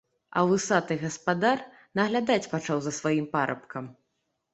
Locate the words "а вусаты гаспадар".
0.39-1.61